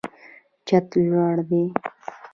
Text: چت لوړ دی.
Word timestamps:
چت 0.67 0.87
لوړ 1.07 1.35
دی. 1.49 1.63